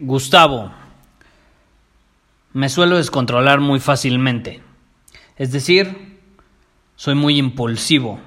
Gustavo, 0.00 0.72
me 2.52 2.68
suelo 2.68 2.96
descontrolar 2.96 3.60
muy 3.60 3.78
fácilmente. 3.78 4.60
Es 5.36 5.52
decir, 5.52 6.18
soy 6.96 7.14
muy 7.14 7.38
impulsivo. 7.38 8.18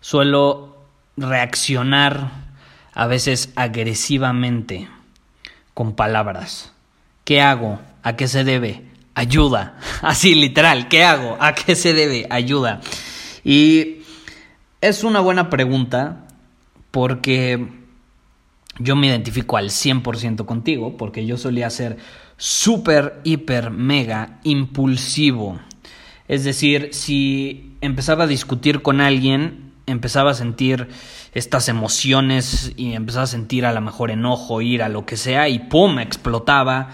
Suelo 0.00 0.76
reaccionar 1.16 2.32
a 2.94 3.06
veces 3.06 3.52
agresivamente 3.54 4.88
con 5.72 5.94
palabras. 5.94 6.72
¿Qué 7.24 7.40
hago? 7.40 7.80
¿A 8.02 8.16
qué 8.16 8.26
se 8.26 8.42
debe? 8.42 8.82
Ayuda. 9.14 9.78
Así 10.02 10.34
literal, 10.34 10.88
¿qué 10.88 11.04
hago? 11.04 11.36
¿A 11.38 11.54
qué 11.54 11.76
se 11.76 11.94
debe? 11.94 12.26
Ayuda. 12.28 12.80
Y 13.44 13.98
es 14.80 15.04
una 15.04 15.20
buena 15.20 15.48
pregunta 15.48 16.26
porque 16.90 17.81
yo 18.78 18.96
me 18.96 19.08
identifico 19.08 19.56
al 19.56 19.70
100% 19.70 20.46
contigo 20.46 20.96
porque 20.96 21.26
yo 21.26 21.36
solía 21.36 21.68
ser 21.70 21.98
súper, 22.36 23.20
hiper, 23.24 23.70
mega 23.70 24.40
impulsivo. 24.44 25.60
Es 26.28 26.44
decir, 26.44 26.90
si 26.92 27.76
empezaba 27.80 28.24
a 28.24 28.26
discutir 28.26 28.82
con 28.82 29.00
alguien, 29.00 29.72
empezaba 29.86 30.30
a 30.30 30.34
sentir 30.34 30.88
estas 31.34 31.68
emociones 31.68 32.72
y 32.76 32.94
empezaba 32.94 33.24
a 33.24 33.28
sentir 33.28 33.66
a 33.66 33.72
lo 33.72 33.80
mejor 33.80 34.10
enojo, 34.10 34.62
ira, 34.62 34.88
lo 34.88 35.06
que 35.06 35.16
sea, 35.16 35.48
y 35.48 35.58
¡pum! 35.58 35.98
explotaba. 35.98 36.90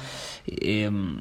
Em, 0.47 1.21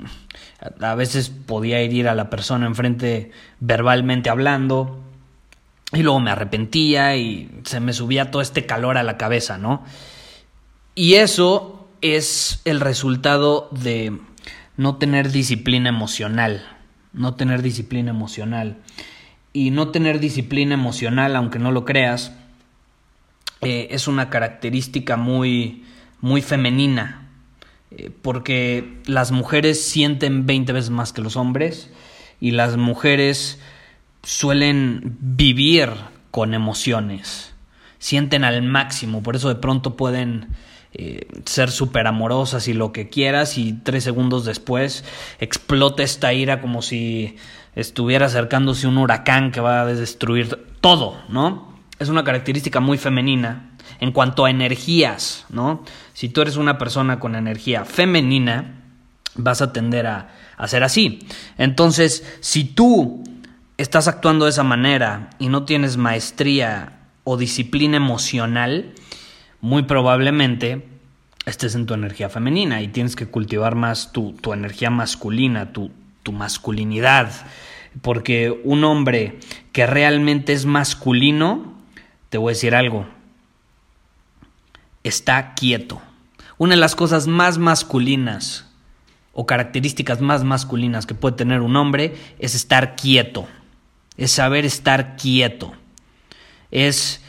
a 0.82 0.96
veces 0.96 1.30
podía 1.30 1.80
herir 1.80 2.08
a 2.08 2.16
la 2.16 2.30
persona 2.30 2.66
enfrente 2.66 3.32
verbalmente 3.60 4.30
hablando. 4.30 5.04
Y 5.94 6.04
luego 6.04 6.20
me 6.20 6.32
arrepentía 6.32 7.16
y 7.16 7.50
se 7.64 7.80
me 7.80 7.94
subía 7.94 8.30
todo 8.30 8.42
este 8.42 8.66
calor 8.66 8.98
a 8.98 9.04
la 9.04 9.18
cabeza, 9.18 9.58
¿no? 9.58 9.86
Y 10.98 11.14
eso 11.14 11.88
es 12.02 12.60
el 12.66 12.80
resultado 12.80 13.70
de 13.70 14.18
no 14.78 14.96
tener 14.96 15.32
disciplina 15.32 15.90
emocional, 15.90 16.66
no 17.14 17.36
tener 17.36 17.62
disciplina 17.62 18.10
emocional. 18.10 18.78
Y 19.54 19.70
no 19.70 19.90
tener 19.90 20.20
disciplina 20.20 20.74
emocional, 20.74 21.36
aunque 21.36 21.60
no 21.60 21.72
lo 21.72 21.86
creas, 21.86 22.32
eh, 23.62 23.90
es 23.92 24.08
una 24.08 24.32
característica 24.32 25.18
muy, 25.18 25.84
muy 26.20 26.42
femenina, 26.42 27.28
eh, 27.92 28.10
porque 28.24 28.98
las 29.06 29.32
mujeres 29.32 29.80
sienten 29.84 30.48
20 30.48 30.74
veces 30.74 30.90
más 30.90 31.14
que 31.14 31.22
los 31.22 31.36
hombres 31.36 31.92
y 32.42 32.52
las 32.52 32.76
mujeres 32.76 33.60
suelen 34.24 35.16
vivir 35.20 35.92
con 36.32 36.56
emociones, 36.56 37.54
sienten 38.00 38.44
al 38.44 38.64
máximo, 38.64 39.22
por 39.22 39.36
eso 39.36 39.48
de 39.48 39.56
pronto 39.56 39.96
pueden 39.96 40.48
eh, 41.00 41.28
ser 41.46 41.70
súper 41.70 42.08
amorosas 42.08 42.68
y 42.68 42.74
lo 42.74 42.92
que 42.92 43.08
quieras 43.08 43.60
y 43.60 43.74
tres 43.74 44.04
segundos 44.04 44.46
después 44.46 45.04
explota 45.40 46.02
esta 46.02 46.34
ira 46.34 46.60
como 46.60 46.82
si 46.82 47.36
estuviera 47.76 48.26
acercándose 48.26 48.88
un 48.88 48.98
huracán 48.98 49.52
que 49.52 49.60
va 49.60 49.82
a 49.82 49.86
destruir 49.86 50.66
todo, 50.82 51.22
¿no? 51.30 51.72
Es 52.00 52.10
una 52.10 52.24
característica 52.24 52.80
muy 52.80 52.98
femenina 52.98 53.78
en 54.00 54.12
cuanto 54.12 54.46
a 54.46 54.50
energías, 54.50 55.46
¿no? 55.50 55.84
Si 56.14 56.30
tú 56.30 56.42
eres 56.42 56.58
una 56.58 56.80
persona 56.80 57.20
con 57.20 57.36
energía 57.36 57.86
femenina, 57.86 58.82
vas 59.36 59.62
a 59.62 59.72
tender 59.72 60.08
a, 60.08 60.30
a 60.58 60.68
ser 60.68 60.84
así. 60.84 61.20
Entonces, 61.60 62.26
si 62.40 62.64
tú 62.64 63.24
estás 63.78 64.08
actuando 64.08 64.46
de 64.46 64.52
esa 64.52 64.64
manera 64.64 65.30
y 65.38 65.50
no 65.50 65.64
tienes 65.64 65.98
maestría 65.98 67.02
o 67.24 67.38
disciplina 67.38 67.98
emocional, 67.98 68.96
muy 69.62 69.84
probablemente 69.84 70.88
estés 71.46 71.76
en 71.76 71.86
tu 71.86 71.94
energía 71.94 72.30
femenina 72.30 72.82
y 72.82 72.90
tienes 72.90 73.16
que 73.16 73.28
cultivar 73.28 73.76
más 73.76 74.12
tu, 74.12 74.36
energía 74.54 74.90
masculina, 74.90 75.72
tu, 75.72 75.92
tu 76.24 76.32
masculinidad. 76.32 77.32
Porque 78.02 78.62
un 78.64 78.84
hombre 78.84 79.40
que 79.72 79.88
realmente 79.88 80.54
es 80.54 80.66
masculino, 80.66 81.74
te 82.30 82.38
voy 82.38 82.52
a 82.52 82.54
decir 82.54 82.76
algo, 82.76 83.08
está 85.04 85.54
quieto. 85.54 86.02
Una 86.58 86.76
de 86.76 86.82
las 86.82 86.96
cosas 86.96 87.28
más 87.28 87.58
masculinas 87.58 88.68
o 89.34 89.46
características 89.46 90.20
más 90.20 90.44
masculinas 90.44 91.06
que 91.06 91.16
puede 91.16 91.36
tener 91.38 91.62
un 91.62 91.76
hombre 91.76 92.16
es 92.40 92.56
estar 92.56 92.96
quieto, 92.96 93.48
es 94.18 94.32
saber 94.32 94.66
estar 94.66 95.16
quieto, 95.16 95.74
es 96.72 97.24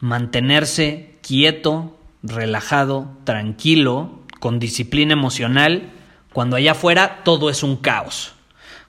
mantenerse 0.00 1.13
quieto, 1.26 1.96
relajado, 2.22 3.08
tranquilo, 3.24 4.20
con 4.40 4.58
disciplina 4.58 5.14
emocional, 5.14 5.90
cuando 6.32 6.56
allá 6.56 6.72
afuera 6.72 7.22
todo 7.24 7.48
es 7.48 7.62
un 7.62 7.76
caos. 7.76 8.34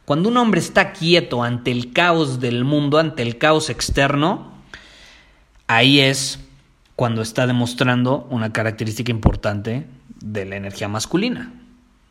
Cuando 0.03 0.29
un 0.29 0.37
hombre 0.37 0.59
está 0.59 0.91
quieto 0.91 1.43
ante 1.43 1.71
el 1.71 1.93
caos 1.93 2.39
del 2.41 2.65
mundo, 2.65 2.99
ante 2.99 3.23
el 3.23 3.37
caos 3.37 3.69
externo, 3.69 4.51
ahí 5.67 6.01
es 6.01 6.39
cuando 6.95 7.21
está 7.21 7.47
demostrando 7.47 8.27
una 8.29 8.51
característica 8.51 9.11
importante 9.11 9.87
de 10.19 10.45
la 10.45 10.57
energía 10.57 10.89
masculina. 10.89 11.53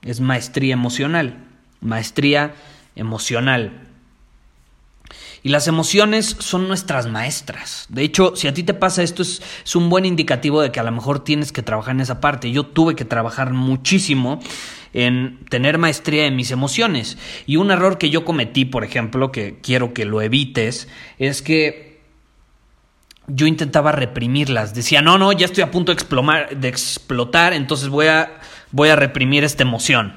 Es 0.02 0.20
maestría 0.20 0.72
emocional. 0.72 1.36
Maestría 1.80 2.54
emocional. 2.96 3.83
Y 5.44 5.50
las 5.50 5.68
emociones 5.68 6.36
son 6.38 6.68
nuestras 6.68 7.06
maestras. 7.06 7.84
De 7.90 8.02
hecho, 8.02 8.34
si 8.34 8.48
a 8.48 8.54
ti 8.54 8.62
te 8.62 8.72
pasa 8.72 9.02
esto, 9.02 9.20
es, 9.20 9.42
un 9.74 9.90
buen 9.90 10.06
indicativo 10.06 10.62
de 10.62 10.72
que 10.72 10.80
a 10.80 10.82
lo 10.82 10.90
mejor 10.90 11.22
tienes 11.22 11.52
que 11.52 11.62
trabajar 11.62 11.94
en 11.94 12.00
esa 12.00 12.18
parte. 12.18 12.50
Yo 12.50 12.64
tuve 12.64 12.96
que 12.96 13.04
trabajar 13.04 13.52
muchísimo 13.52 14.40
en 14.94 15.44
tener 15.50 15.76
maestría 15.76 16.24
en 16.24 16.34
mis 16.34 16.50
emociones. 16.50 17.18
Y 17.44 17.56
un 17.56 17.70
error 17.70 17.98
que 17.98 18.08
yo 18.08 18.24
cometí, 18.24 18.64
por 18.64 18.84
ejemplo, 18.84 19.32
que 19.32 19.58
quiero 19.62 19.92
que 19.92 20.06
lo 20.06 20.22
evites, 20.22 20.88
es 21.18 21.42
que 21.42 22.00
yo 23.26 23.46
intentaba 23.46 23.92
reprimirlas. 23.92 24.74
Decía, 24.74 25.02
no, 25.02 25.18
no, 25.18 25.30
ya 25.32 25.44
estoy 25.44 25.62
a 25.62 25.70
punto 25.70 25.94
de, 25.94 26.56
de 26.56 26.68
explotar, 26.68 27.52
entonces 27.52 27.90
voy 27.90 28.06
a, 28.06 28.40
voy 28.70 28.88
a 28.88 28.96
reprimir 28.96 29.44
esta 29.44 29.62
emoción. 29.62 30.16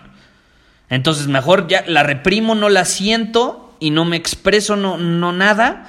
Entonces 0.90 1.28
mejor 1.28 1.68
ya 1.68 1.84
la 1.86 2.04
reprimo, 2.04 2.56
no 2.56 2.70
la 2.70 2.86
siento 2.86 3.67
y 3.80 3.92
no 3.92 4.06
me 4.06 4.18
expreso, 4.18 4.76
no, 4.76 4.98
no 4.98 5.32
nada, 5.32 5.86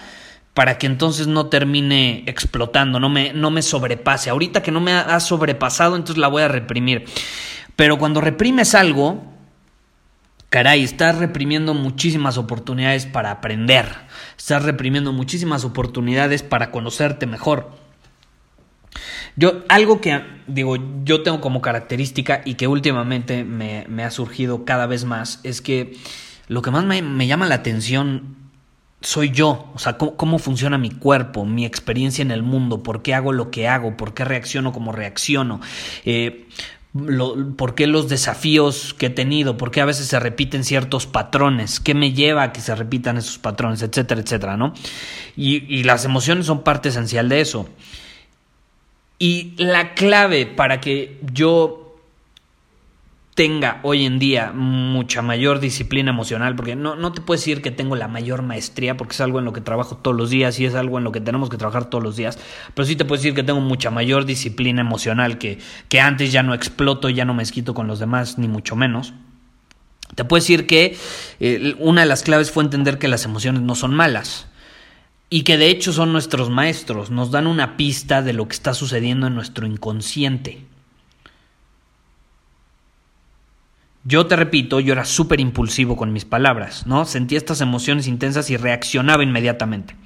para 0.54 0.78
que 0.78 0.86
entonces 0.86 1.26
no 1.26 1.46
termine 1.46 2.24
explotando, 2.26 2.98
no 2.98 3.08
me, 3.08 3.32
no 3.32 3.50
me 3.50 3.62
sobrepase. 3.62 4.30
Ahorita 4.30 4.62
que 4.62 4.72
no 4.72 4.80
me 4.80 4.92
ha 4.92 5.20
sobrepasado, 5.20 5.96
entonces 5.96 6.18
la 6.18 6.28
voy 6.28 6.42
a 6.42 6.48
reprimir. 6.48 7.04
Pero 7.76 7.96
cuando 7.96 8.20
reprimes 8.20 8.74
algo, 8.74 9.22
caray, 10.48 10.82
estás 10.82 11.16
reprimiendo 11.16 11.74
muchísimas 11.74 12.38
oportunidades 12.38 13.06
para 13.06 13.30
aprender, 13.30 13.86
estás 14.36 14.64
reprimiendo 14.64 15.12
muchísimas 15.12 15.64
oportunidades 15.64 16.42
para 16.42 16.70
conocerte 16.70 17.26
mejor. 17.26 17.70
Yo, 19.36 19.62
algo 19.68 20.00
que 20.00 20.20
digo, 20.48 20.76
yo 21.04 21.22
tengo 21.22 21.40
como 21.40 21.60
característica 21.62 22.42
y 22.44 22.54
que 22.54 22.66
últimamente 22.66 23.44
me, 23.44 23.84
me 23.88 24.02
ha 24.02 24.10
surgido 24.10 24.64
cada 24.64 24.86
vez 24.86 25.04
más 25.04 25.38
es 25.44 25.60
que 25.60 25.96
lo 26.48 26.62
que 26.62 26.70
más 26.70 26.84
me, 26.84 27.26
llama 27.26 27.46
la 27.46 27.56
atención 27.56 28.36
soy 29.00 29.30
yo, 29.30 29.70
o 29.74 29.78
sea, 29.78 29.96
cómo, 29.96 30.40
funciona 30.40 30.76
mi 30.76 30.90
cuerpo, 30.90 31.44
mi 31.44 31.64
experiencia 31.64 32.22
en 32.22 32.32
el 32.32 32.42
mundo, 32.42 32.82
por 32.82 33.02
qué 33.02 33.14
hago 33.14 33.32
lo 33.32 33.50
que 33.50 33.68
hago, 33.68 33.96
por 33.96 34.12
qué 34.12 34.24
reacciono 34.24 34.72
como 34.72 34.90
reacciono. 34.90 35.60
Eh, 36.04 36.48
por 37.56 37.74
qué 37.74 37.86
los 37.86 38.08
desafíos 38.08 38.94
que 38.94 39.06
he 39.06 39.10
tenido, 39.10 39.56
por 39.56 39.70
qué 39.70 39.82
a 39.82 39.84
veces 39.84 40.06
se 40.06 40.18
repiten 40.18 40.64
ciertos 40.64 41.06
patrones, 41.06 41.80
qué 41.80 41.94
me 41.94 42.12
lleva 42.12 42.44
a 42.44 42.52
que 42.52 42.60
se 42.60 42.74
repitan 42.74 43.18
esos 43.18 43.38
patrones, 43.38 43.82
etcétera, 43.82 44.22
etcétera, 44.22 44.56
¿no? 44.56 44.72
Y, 45.36 45.64
y 45.72 45.84
las 45.84 46.06
emociones 46.06 46.46
son 46.46 46.64
parte 46.64 46.88
esencial 46.88 47.28
de 47.28 47.42
eso. 47.42 47.68
Y 49.18 49.52
la 49.58 49.94
clave 49.94 50.46
para 50.46 50.80
que 50.80 51.20
yo 51.32 51.87
tenga 53.38 53.78
hoy 53.84 54.04
en 54.04 54.18
día 54.18 54.50
mucha 54.52 55.22
mayor 55.22 55.60
disciplina 55.60 56.10
emocional, 56.10 56.56
porque 56.56 56.74
no, 56.74 56.96
no 56.96 57.12
te 57.12 57.20
puedo 57.20 57.38
decir 57.38 57.62
que 57.62 57.70
tengo 57.70 57.94
la 57.94 58.08
mayor 58.08 58.42
maestría, 58.42 58.96
porque 58.96 59.12
es 59.12 59.20
algo 59.20 59.38
en 59.38 59.44
lo 59.44 59.52
que 59.52 59.60
trabajo 59.60 59.96
todos 59.96 60.16
los 60.16 60.30
días 60.30 60.58
y 60.58 60.64
es 60.64 60.74
algo 60.74 60.98
en 60.98 61.04
lo 61.04 61.12
que 61.12 61.20
tenemos 61.20 61.48
que 61.48 61.56
trabajar 61.56 61.88
todos 61.88 62.02
los 62.02 62.16
días, 62.16 62.36
pero 62.74 62.84
sí 62.84 62.96
te 62.96 63.04
puedo 63.04 63.22
decir 63.22 63.34
que 63.34 63.44
tengo 63.44 63.60
mucha 63.60 63.92
mayor 63.92 64.24
disciplina 64.24 64.80
emocional, 64.80 65.38
que, 65.38 65.60
que 65.88 66.00
antes 66.00 66.32
ya 66.32 66.42
no 66.42 66.52
exploto, 66.52 67.10
ya 67.10 67.24
no 67.24 67.32
me 67.32 67.44
esquito 67.44 67.74
con 67.74 67.86
los 67.86 68.00
demás, 68.00 68.38
ni 68.38 68.48
mucho 68.48 68.74
menos. 68.74 69.14
Te 70.16 70.24
puedo 70.24 70.40
decir 70.40 70.66
que 70.66 70.96
eh, 71.38 71.76
una 71.78 72.00
de 72.00 72.08
las 72.08 72.24
claves 72.24 72.50
fue 72.50 72.64
entender 72.64 72.98
que 72.98 73.06
las 73.06 73.24
emociones 73.24 73.62
no 73.62 73.76
son 73.76 73.94
malas 73.94 74.48
y 75.30 75.42
que 75.42 75.58
de 75.58 75.70
hecho 75.70 75.92
son 75.92 76.10
nuestros 76.12 76.50
maestros, 76.50 77.12
nos 77.12 77.30
dan 77.30 77.46
una 77.46 77.76
pista 77.76 78.20
de 78.20 78.32
lo 78.32 78.48
que 78.48 78.54
está 78.54 78.74
sucediendo 78.74 79.28
en 79.28 79.36
nuestro 79.36 79.64
inconsciente. 79.64 80.66
Yo 84.04 84.26
te 84.26 84.36
repito, 84.36 84.80
yo 84.80 84.92
era 84.92 85.04
súper 85.04 85.40
impulsivo 85.40 85.96
con 85.96 86.12
mis 86.12 86.24
palabras, 86.24 86.86
¿no? 86.86 87.04
Sentía 87.04 87.38
estas 87.38 87.60
emociones 87.60 88.06
intensas 88.06 88.48
y 88.50 88.56
reaccionaba 88.56 89.22
inmediatamente. 89.22 89.96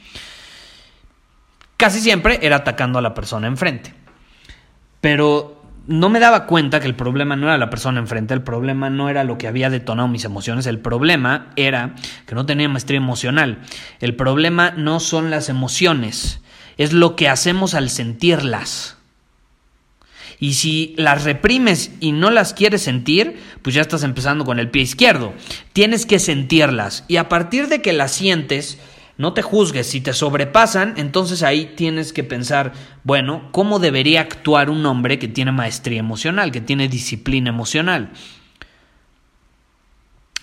Casi 1.77 2.01
siempre 2.01 2.39
era 2.43 2.57
atacando 2.57 2.99
a 2.99 3.03
la 3.03 3.15
persona 3.15 3.47
enfrente. 3.47 3.95
Pero 5.01 5.63
no 5.87 6.09
me 6.09 6.21
daba 6.21 6.47
cuenta 6.47 6.81
que 6.81 6.87
el 6.87 6.95
problema 6.95 7.37
no 7.37 7.49
era 7.49 7.59
la 7.59 7.71
persona 7.71 7.99
enfrente, 7.99 8.35
el 8.35 8.43
problema 8.43 8.89
no 8.89 9.09
era 9.09 9.25
lo 9.25 9.37
que 9.37 9.49
había 9.49 9.71
detonado 9.71 10.09
mis 10.09 10.25
emociones, 10.25 10.67
el 10.67 10.79
problema 10.79 11.51
era 11.57 11.95
que 12.27 12.35
no 12.35 12.47
tenía 12.47 12.69
maestría 12.69 12.99
emocional. 12.99 13.59
El 14.01 14.15
problema 14.15 14.71
no 14.71 15.01
son 15.01 15.31
las 15.31 15.49
emociones, 15.49 16.41
es 16.79 16.93
lo 16.93 17.17
que 17.17 17.29
hacemos 17.29 17.75
al 17.75 17.91
sentirlas. 17.91 18.97
Y 20.43 20.55
si 20.55 20.93
las 20.97 21.23
reprimes 21.23 21.93
y 22.01 22.11
no 22.11 22.33
las 22.33 22.53
quieres 22.53 22.83
sentir, 22.83 23.39
pues 23.63 23.77
ya 23.77 23.81
estás 23.81 24.03
empezando 24.03 24.45
con 24.45 24.59
el 24.59 24.71
pie 24.71 24.83
izquierdo. 24.83 25.35
Tienes 25.73 26.05
que 26.05 26.19
sentirlas. 26.19 27.05
Y 27.07 27.19
a 27.19 27.29
partir 27.29 27.69
de 27.69 27.81
que 27.81 27.93
las 27.93 28.11
sientes, 28.11 28.81
no 29.17 29.35
te 29.35 29.43
juzgues. 29.43 29.87
Si 29.87 30.01
te 30.01 30.13
sobrepasan, 30.13 30.95
entonces 30.97 31.45
ahí 31.45 31.75
tienes 31.77 32.13
que 32.13 32.25
pensar, 32.25 32.73
bueno, 33.05 33.51
¿cómo 33.53 33.79
debería 33.79 34.21
actuar 34.21 34.69
un 34.69 34.85
hombre 34.85 35.21
que 35.21 35.29
tiene 35.29 35.53
maestría 35.53 36.01
emocional, 36.01 36.51
que 36.51 36.61
tiene 36.61 36.89
disciplina 36.89 37.49
emocional? 37.49 38.11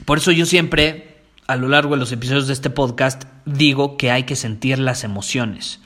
Por 0.05 0.19
eso 0.19 0.31
yo 0.31 0.45
siempre, 0.45 1.17
a 1.45 1.57
lo 1.57 1.67
largo 1.67 1.95
de 1.95 1.99
los 1.99 2.13
episodios 2.13 2.47
de 2.47 2.53
este 2.53 2.69
podcast, 2.69 3.25
digo 3.43 3.97
que 3.97 4.11
hay 4.11 4.23
que 4.23 4.37
sentir 4.37 4.79
las 4.79 5.03
emociones. 5.03 5.81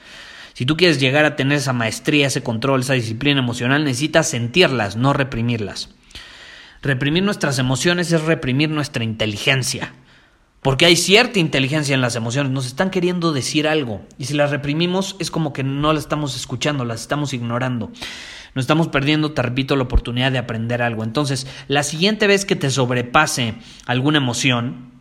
Si 0.54 0.66
tú 0.66 0.78
quieres 0.78 1.00
llegar 1.00 1.26
a 1.26 1.36
tener 1.36 1.58
esa 1.58 1.74
maestría, 1.74 2.28
ese 2.28 2.44
control, 2.44 2.82
esa 2.82 2.94
disciplina 2.94 3.40
emocional, 3.40 3.84
necesitas 3.84 4.30
sentirlas, 4.30 4.96
no 4.96 5.14
reprimirlas. 5.14 5.90
Reprimir 6.82 7.24
nuestras 7.24 7.60
emociones 7.60 8.12
es 8.12 8.24
reprimir 8.24 8.70
nuestra 8.70 9.04
inteligencia. 9.04 9.94
Porque 10.62 10.86
hay 10.86 10.96
cierta 10.96 11.40
inteligencia 11.40 11.94
en 11.94 12.00
las 12.00 12.16
emociones, 12.16 12.52
nos 12.52 12.66
están 12.66 12.90
queriendo 12.90 13.34
decir 13.34 13.68
algo. 13.68 14.02
Y 14.18 14.26
si 14.26 14.34
las 14.34 14.50
reprimimos 14.50 15.18
es 15.20 15.30
como 15.30 15.52
que 15.52 15.64
no 15.64 15.92
las 15.92 16.04
estamos 16.04 16.36
escuchando, 16.38 16.86
las 16.86 17.02
estamos 17.02 17.34
ignorando. 17.34 17.92
Nos 18.56 18.64
estamos 18.64 18.88
perdiendo, 18.88 19.34
te 19.34 19.42
repito, 19.42 19.76
la 19.76 19.84
oportunidad 19.84 20.32
de 20.32 20.38
aprender 20.38 20.82
algo. 20.82 21.04
Entonces, 21.04 21.48
la 21.68 21.84
siguiente 21.84 22.28
vez 22.28 22.46
que 22.46 22.56
te 22.56 22.70
sobrepase 22.70 23.56
alguna 23.86 24.20
emoción, 24.20 24.93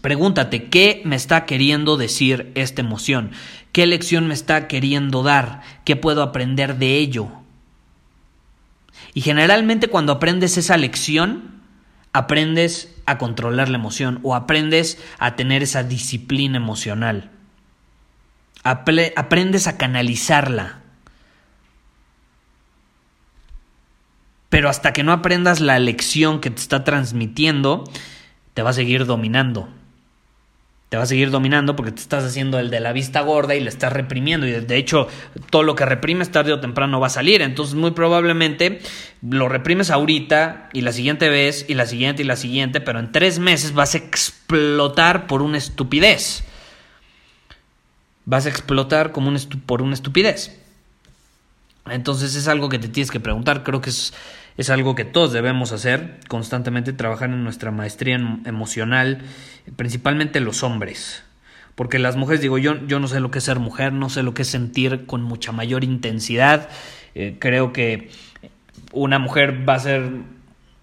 Pregúntate, 0.00 0.68
¿qué 0.68 1.02
me 1.04 1.16
está 1.16 1.44
queriendo 1.44 1.96
decir 1.96 2.50
esta 2.54 2.80
emoción? 2.80 3.32
¿Qué 3.72 3.86
lección 3.86 4.26
me 4.26 4.34
está 4.34 4.66
queriendo 4.66 5.22
dar? 5.22 5.62
¿Qué 5.84 5.96
puedo 5.96 6.22
aprender 6.22 6.78
de 6.78 6.96
ello? 6.96 7.28
Y 9.14 9.20
generalmente 9.20 9.88
cuando 9.88 10.12
aprendes 10.12 10.56
esa 10.56 10.76
lección, 10.76 11.62
aprendes 12.12 12.94
a 13.06 13.18
controlar 13.18 13.68
la 13.68 13.78
emoción 13.78 14.18
o 14.22 14.34
aprendes 14.34 14.98
a 15.18 15.36
tener 15.36 15.62
esa 15.62 15.82
disciplina 15.82 16.56
emocional. 16.56 17.30
aprendes 18.64 19.66
a 19.66 19.76
canalizarla. 19.76 20.80
Pero 24.48 24.68
hasta 24.68 24.92
que 24.92 25.02
no 25.02 25.12
aprendas 25.12 25.60
la 25.60 25.78
lección 25.78 26.40
que 26.40 26.50
te 26.50 26.60
está 26.60 26.84
transmitiendo, 26.84 27.84
te 28.54 28.62
va 28.62 28.70
a 28.70 28.74
seguir 28.74 29.06
dominando 29.06 29.68
te 30.92 30.98
va 30.98 31.04
a 31.04 31.06
seguir 31.06 31.30
dominando 31.30 31.74
porque 31.74 31.90
te 31.90 32.02
estás 32.02 32.22
haciendo 32.22 32.58
el 32.58 32.68
de 32.68 32.78
la 32.78 32.92
vista 32.92 33.22
gorda 33.22 33.54
y 33.54 33.60
le 33.60 33.70
estás 33.70 33.94
reprimiendo. 33.94 34.46
Y 34.46 34.50
de 34.50 34.76
hecho, 34.76 35.08
todo 35.48 35.62
lo 35.62 35.74
que 35.74 35.86
reprimes 35.86 36.30
tarde 36.30 36.52
o 36.52 36.60
temprano 36.60 37.00
va 37.00 37.06
a 37.06 37.08
salir. 37.08 37.40
Entonces, 37.40 37.74
muy 37.74 37.92
probablemente 37.92 38.78
lo 39.26 39.48
reprimes 39.48 39.88
ahorita 39.88 40.68
y 40.74 40.82
la 40.82 40.92
siguiente 40.92 41.30
vez 41.30 41.64
y 41.66 41.72
la 41.72 41.86
siguiente 41.86 42.20
y 42.20 42.26
la 42.26 42.36
siguiente, 42.36 42.82
pero 42.82 42.98
en 42.98 43.10
tres 43.10 43.38
meses 43.38 43.72
vas 43.72 43.94
a 43.94 43.98
explotar 43.98 45.26
por 45.26 45.40
una 45.40 45.56
estupidez. 45.56 46.44
Vas 48.26 48.44
a 48.44 48.50
explotar 48.50 49.12
como 49.12 49.30
un 49.30 49.38
por 49.64 49.80
una 49.80 49.94
estupidez. 49.94 50.61
Entonces 51.92 52.34
es 52.34 52.48
algo 52.48 52.68
que 52.68 52.78
te 52.78 52.88
tienes 52.88 53.10
que 53.10 53.20
preguntar. 53.20 53.62
Creo 53.62 53.80
que 53.80 53.90
es 53.90 54.12
es 54.56 54.70
algo 54.70 54.94
que 54.94 55.04
todos 55.04 55.32
debemos 55.32 55.72
hacer, 55.72 56.18
constantemente 56.28 56.92
trabajar 56.92 57.30
en 57.30 57.42
nuestra 57.42 57.70
maestría 57.70 58.16
emocional, 58.44 59.22
principalmente 59.76 60.40
los 60.40 60.62
hombres. 60.62 61.22
Porque 61.74 61.98
las 61.98 62.16
mujeres, 62.16 62.42
digo, 62.42 62.58
yo, 62.58 62.86
yo 62.86 63.00
no 63.00 63.08
sé 63.08 63.20
lo 63.20 63.30
que 63.30 63.38
es 63.38 63.44
ser 63.44 63.58
mujer, 63.58 63.94
no 63.94 64.10
sé 64.10 64.22
lo 64.22 64.34
que 64.34 64.42
es 64.42 64.48
sentir 64.48 65.06
con 65.06 65.22
mucha 65.22 65.52
mayor 65.52 65.84
intensidad. 65.84 66.68
Eh, 67.14 67.36
creo 67.38 67.72
que 67.72 68.10
una 68.92 69.18
mujer 69.18 69.66
va 69.66 69.74
a 69.74 69.78
ser 69.78 70.10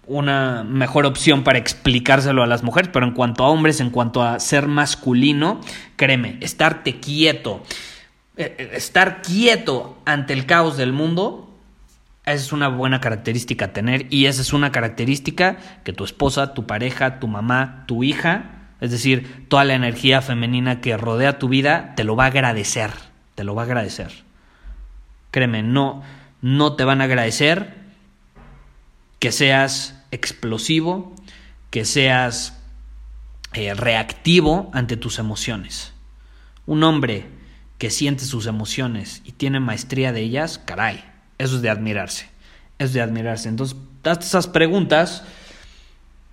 una 0.08 0.64
mejor 0.64 1.06
opción 1.06 1.44
para 1.44 1.60
explicárselo 1.60 2.42
a 2.42 2.48
las 2.48 2.64
mujeres, 2.64 2.90
pero 2.92 3.06
en 3.06 3.12
cuanto 3.12 3.44
a 3.44 3.50
hombres, 3.50 3.78
en 3.78 3.90
cuanto 3.90 4.24
a 4.24 4.40
ser 4.40 4.66
masculino, 4.66 5.60
créeme, 5.94 6.38
estarte 6.40 6.98
quieto, 6.98 7.62
estar 8.40 9.22
quieto 9.22 9.98
ante 10.04 10.32
el 10.32 10.46
caos 10.46 10.76
del 10.76 10.92
mundo 10.92 11.50
esa 12.24 12.44
es 12.44 12.52
una 12.52 12.68
buena 12.68 13.00
característica 13.00 13.66
a 13.66 13.72
tener 13.72 14.06
y 14.10 14.26
esa 14.26 14.42
es 14.42 14.52
una 14.52 14.70
característica 14.70 15.56
que 15.84 15.92
tu 15.92 16.04
esposa, 16.04 16.54
tu 16.54 16.66
pareja, 16.66 17.18
tu 17.18 17.28
mamá, 17.28 17.84
tu 17.86 18.04
hija, 18.04 18.68
es 18.80 18.90
decir, 18.90 19.46
toda 19.48 19.64
la 19.64 19.74
energía 19.74 20.20
femenina 20.20 20.80
que 20.80 20.96
rodea 20.96 21.38
tu 21.38 21.48
vida, 21.48 21.94
te 21.96 22.04
lo 22.04 22.16
va 22.16 22.24
a 22.24 22.28
agradecer, 22.28 22.90
te 23.34 23.42
lo 23.42 23.54
va 23.54 23.62
a 23.62 23.64
agradecer. 23.64 24.12
Créeme, 25.30 25.62
no, 25.62 26.02
no 26.42 26.74
te 26.76 26.84
van 26.84 27.00
a 27.00 27.04
agradecer 27.04 27.74
que 29.18 29.32
seas 29.32 30.00
explosivo, 30.10 31.14
que 31.70 31.84
seas 31.84 32.60
eh, 33.54 33.74
reactivo 33.74 34.70
ante 34.72 34.96
tus 34.96 35.18
emociones. 35.18 35.94
Un 36.66 36.84
hombre 36.84 37.28
que 37.80 37.88
siente 37.88 38.26
sus 38.26 38.44
emociones 38.44 39.22
y 39.24 39.32
tiene 39.32 39.58
maestría 39.58 40.12
de 40.12 40.20
ellas, 40.20 40.60
caray, 40.62 41.02
eso 41.38 41.56
es 41.56 41.62
de 41.62 41.70
admirarse. 41.70 42.28
Es 42.78 42.92
de 42.92 43.00
admirarse. 43.00 43.48
Entonces, 43.48 43.74
hazte 44.04 44.26
esas 44.26 44.48
preguntas 44.48 45.24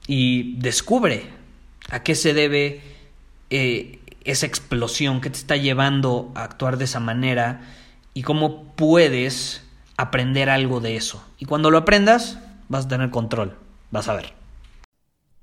y 0.07 0.57
descubre 0.57 1.25
a 1.89 2.03
qué 2.03 2.15
se 2.15 2.33
debe 2.33 2.81
eh, 3.49 3.99
esa 4.25 4.45
explosión 4.45 5.21
que 5.21 5.29
te 5.29 5.37
está 5.37 5.55
llevando 5.55 6.33
a 6.35 6.43
actuar 6.43 6.77
de 6.77 6.83
esa 6.83 6.99
manera 6.99 7.61
y 8.13 8.23
cómo 8.23 8.65
puedes 8.75 9.61
aprender 9.95 10.49
algo 10.49 10.81
de 10.81 10.97
eso. 10.97 11.23
Y 11.39 11.45
cuando 11.45 11.71
lo 11.71 11.77
aprendas, 11.77 12.39
vas 12.67 12.87
a 12.87 12.89
tener 12.89 13.09
control. 13.09 13.57
Vas 13.89 14.09
a 14.09 14.15
ver. 14.15 14.33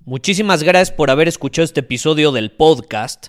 Muchísimas 0.05 0.63
gracias 0.65 0.95
por 0.95 1.11
haber 1.11 1.29
escuchado 1.29 1.65
este 1.65 1.81
episodio 1.81 2.31
del 2.31 2.51
podcast. 2.51 3.29